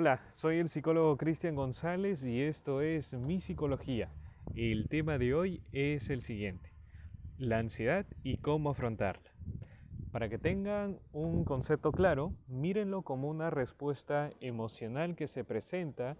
[0.00, 4.08] Hola, soy el psicólogo Cristian González y esto es Mi Psicología.
[4.54, 6.70] El tema de hoy es el siguiente,
[7.36, 9.30] la ansiedad y cómo afrontarla.
[10.10, 16.16] Para que tengan un concepto claro, mírenlo como una respuesta emocional que se presenta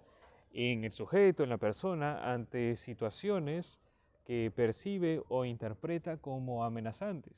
[0.53, 3.81] en el sujeto, en la persona, ante situaciones
[4.27, 7.33] que percibe o interpreta como amenazantes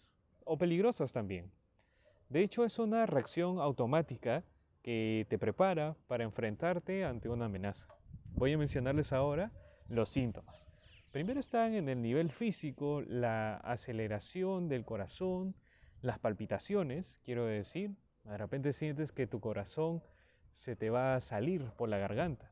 [0.44, 1.52] o peligrosas también.
[2.30, 4.42] De hecho, es una reacción automática
[4.82, 7.86] que te prepara para enfrentarte ante una amenaza.
[8.34, 9.52] Voy a mencionarles ahora
[9.88, 10.66] los síntomas.
[11.12, 15.54] Primero están en el nivel físico la aceleración del corazón,
[16.00, 20.02] las palpitaciones, quiero decir, de repente sientes que tu corazón
[20.52, 22.50] se te va a salir por la garganta,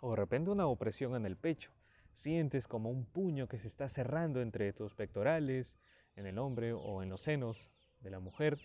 [0.00, 1.72] o de repente una opresión en el pecho,
[2.12, 5.78] sientes como un puño que se está cerrando entre tus pectorales,
[6.16, 7.68] en el hombre o en los senos
[8.00, 8.58] de la mujer,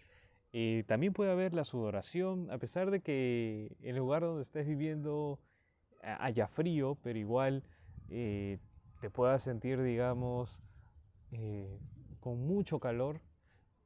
[0.51, 5.39] y también puede haber la sudoración, a pesar de que el lugar donde estés viviendo
[6.01, 7.63] haya frío, pero igual
[8.09, 8.57] eh,
[9.01, 10.59] te puedas sentir, digamos,
[11.31, 11.79] eh,
[12.19, 13.21] con mucho calor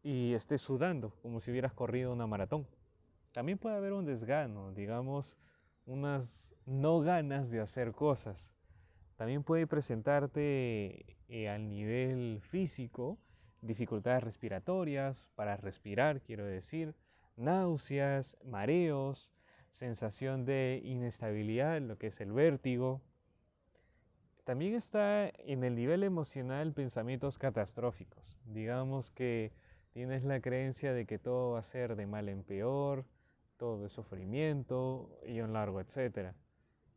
[0.03, 2.67] y estés sudando, como si hubieras corrido una maratón.
[3.31, 5.37] También puede haber un desgano, digamos,
[5.85, 8.53] unas no ganas de hacer cosas.
[9.17, 13.17] También puede presentarte eh, al nivel físico,
[13.63, 16.93] dificultades respiratorias, para respirar quiero decir,
[17.37, 19.31] náuseas, mareos,
[19.71, 23.01] sensación de inestabilidad, lo que es el vértigo.
[24.43, 28.39] También está en el nivel emocional pensamientos catastróficos.
[28.45, 29.51] Digamos que
[29.93, 33.05] tienes la creencia de que todo va a ser de mal en peor,
[33.57, 36.33] todo es sufrimiento y un largo, etc.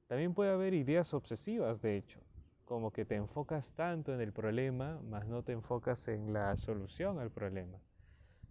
[0.09, 2.21] También puede haber ideas obsesivas, de hecho,
[2.67, 7.21] como que te enfocas tanto en el problema, más no te enfocas en la solución
[7.21, 7.79] al problema.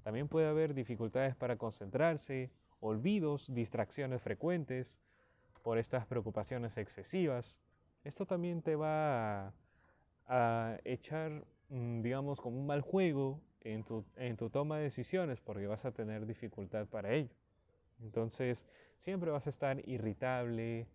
[0.04, 2.50] También puede haber dificultades para concentrarse,
[2.80, 4.98] olvidos, distracciones frecuentes
[5.64, 7.60] por estas preocupaciones excesivas.
[8.06, 9.54] Esto también te va
[10.28, 15.42] a, echar, mm, digamos, como un mal juego en tu, en tu toma de decisiones
[15.42, 17.36] porque vas a tener dificultad para ello.
[18.02, 18.66] Entonces,
[19.00, 20.88] siempre vas a estar irritable,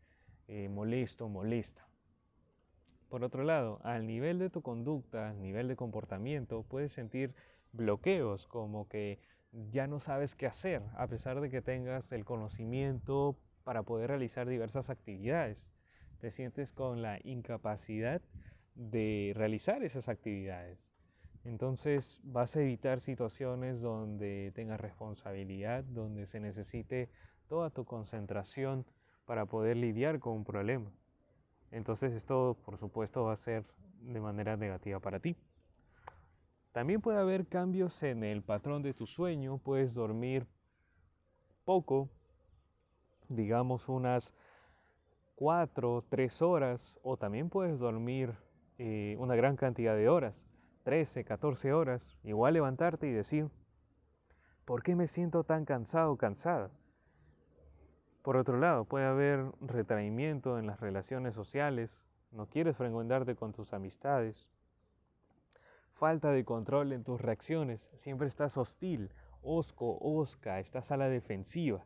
[0.48, 1.89] eh, molesto, molesta.
[3.10, 7.34] Por otro lado, al nivel de tu conducta, al nivel de comportamiento, puedes sentir
[7.72, 9.19] bloqueos como que
[9.72, 14.48] ya no sabes qué hacer, a pesar de que tengas el conocimiento para poder realizar
[14.48, 15.59] diversas actividades.
[16.21, 18.22] Te sientes con la incapacidad
[18.76, 20.78] de realizar esas actividades.
[21.44, 27.09] Entonces vas a evitar situaciones donde tengas responsabilidad, donde se necesite
[27.48, 28.87] toda tu concentración
[29.25, 30.92] para poder lidiar con un problema.
[31.70, 33.64] Entonces esto por supuesto va a ser
[34.03, 35.36] de manera negativa para ti.
[36.72, 40.47] También puede haber cambios en el patrón de tu sueño, puedes dormir
[41.64, 42.09] poco,
[43.28, 44.32] digamos unas
[45.34, 48.34] 4, 3 horas, o también puedes dormir
[48.78, 50.47] eh, una gran cantidad de horas,
[50.84, 53.48] 13, 14 horas, igual levantarte y decir,
[54.64, 56.70] ¿por qué me siento tan cansado, cansada?
[58.22, 63.72] Por otro lado, puede haber retraimiento en las relaciones sociales, no quieres frecuentarte con tus
[63.72, 64.50] amistades,
[65.94, 69.10] falta de control en tus reacciones, siempre estás hostil,
[69.42, 71.84] osco, osca, estás a la defensiva.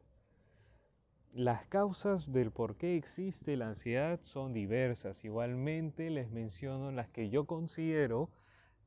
[1.32, 7.28] Las causas del por qué existe la ansiedad son diversas, igualmente les menciono las que
[7.28, 8.30] yo considero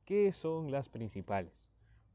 [0.04, 1.68] que son las principales.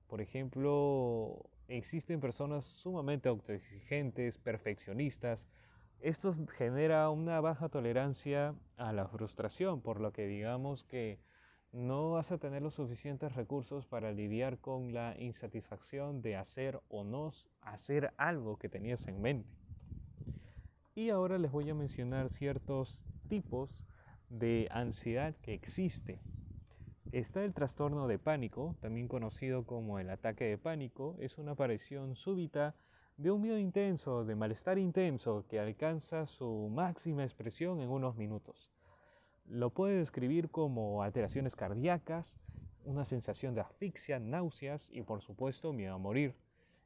[0.08, 5.48] Por ejemplo, existen personas sumamente autoexigentes, perfeccionistas.
[6.00, 11.20] Esto genera una baja tolerancia a la frustración, por lo que digamos que
[11.72, 17.04] no vas a tener los suficientes recursos para lidiar con la insatisfacción de hacer o
[17.04, 19.50] no hacer algo que tenías en mente.
[20.94, 23.84] Y ahora les voy a mencionar ciertos tipos
[24.30, 26.20] de ansiedad que existe
[27.12, 31.16] Está el trastorno de pánico, también conocido como el ataque de pánico.
[31.20, 32.76] Es una aparición súbita
[33.18, 38.72] de un miedo intenso, de malestar intenso, que alcanza su máxima expresión en unos minutos.
[39.46, 42.36] Lo puede describir como alteraciones cardíacas,
[42.86, 46.34] una sensación de asfixia, náuseas y por supuesto miedo a morir.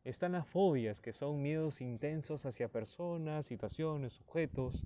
[0.03, 4.83] Están las fobias, que son miedos intensos hacia personas, situaciones, objetos.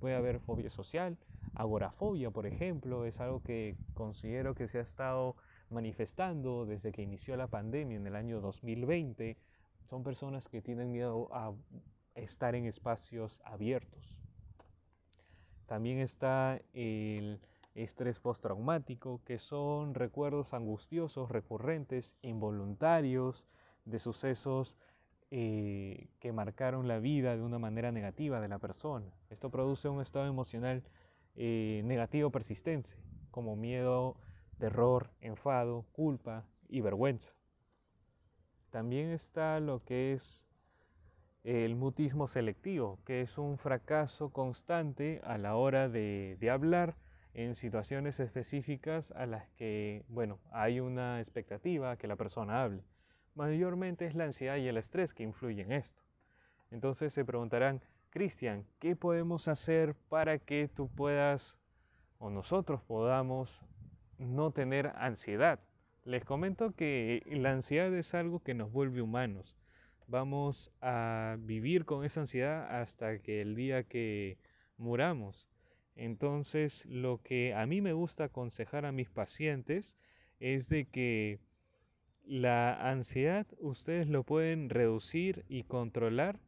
[0.00, 1.16] Puede haber fobia social,
[1.56, 5.36] agorafobia, por ejemplo, es algo que considero que se ha estado
[5.70, 9.36] manifestando desde que inició la pandemia en el año 2020.
[9.88, 11.52] Son personas que tienen miedo a
[12.14, 14.14] estar en espacios abiertos.
[15.66, 17.40] También está el
[17.74, 23.44] estrés postraumático, que son recuerdos angustiosos recurrentes, involuntarios,
[23.84, 24.76] de sucesos
[25.30, 29.06] eh, que marcaron la vida de una manera negativa de la persona.
[29.30, 30.82] Esto produce un estado emocional
[31.36, 32.90] eh, negativo persistente,
[33.30, 34.16] como miedo,
[34.58, 37.32] terror, enfado, culpa y vergüenza.
[38.70, 40.46] También está lo que es
[41.44, 46.96] el mutismo selectivo, que es un fracaso constante a la hora de, hablar
[47.34, 52.82] en situaciones específicas a las que, bueno, hay una expectativa que la persona hable.
[53.36, 56.02] Mayormente es la ansiedad y el estrés que influyen en esto.
[56.72, 57.80] Entonces se preguntarán,
[58.16, 61.54] Cristian, ¿qué podemos hacer para que tú puedas
[62.18, 63.60] o nosotros podamos
[64.16, 65.60] no tener ansiedad?
[66.02, 69.54] Les comento que la ansiedad es algo que nos vuelve humanos
[70.06, 74.38] vamos a vivir con esa ansiedad hasta que el día que
[74.78, 75.46] muramos.
[75.94, 79.98] Entonces, lo que a mí me gusta aconsejar a mis pacientes
[80.40, 81.38] es de que
[82.24, 86.38] la ansiedad ustedes lo pueden reducir y controlar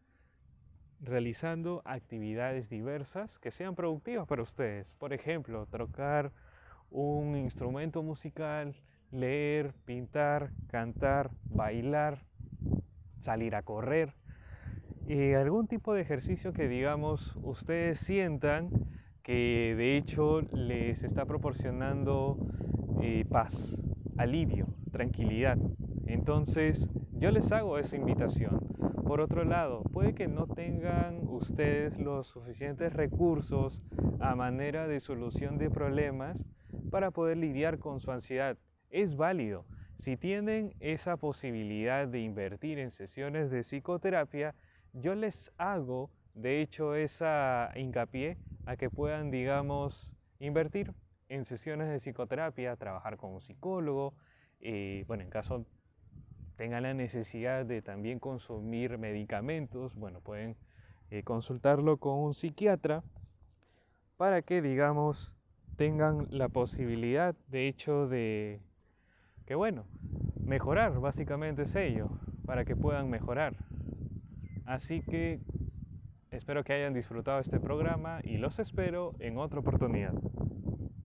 [1.00, 4.86] realizando actividades diversas que sean productivas para ustedes.
[4.98, 6.32] Por ejemplo, tocar
[6.90, 8.74] un instrumento musical,
[9.10, 12.18] leer, pintar, cantar, bailar,
[13.20, 14.12] salir a correr,
[15.08, 18.68] y algún tipo de ejercicio que digamos ustedes sientan
[19.22, 22.36] que de hecho les está proporcionando
[23.00, 23.74] eh, paz,
[24.18, 25.56] alivio, tranquilidad.
[26.06, 26.86] Entonces
[27.18, 28.60] yo les hago esa invitación.
[29.04, 33.80] Por otro lado, puede que no tengan ustedes los suficientes recursos
[34.20, 36.44] a manera de solución de problemas
[36.90, 38.56] para poder lidiar con su ansiedad.
[38.90, 39.64] Es válido.
[39.98, 44.54] Si tienen esa posibilidad de invertir en sesiones de psicoterapia,
[44.92, 50.92] yo les hago, de hecho, esa hincapié a que puedan, digamos, invertir
[51.28, 54.14] en sesiones de psicoterapia, trabajar con un psicólogo,
[54.60, 55.66] eh, bueno, en caso
[56.58, 60.56] tengan la necesidad de también consumir medicamentos, bueno, pueden
[61.10, 63.04] eh, consultarlo con un psiquiatra
[64.16, 65.36] para que, digamos,
[65.76, 68.60] tengan la posibilidad, de hecho, de
[69.46, 69.84] que bueno,
[70.44, 72.10] mejorar básicamente es ello,
[72.44, 73.54] para que puedan mejorar.
[74.66, 75.38] Así que
[76.32, 80.12] espero que hayan disfrutado este programa y los espero en otra oportunidad.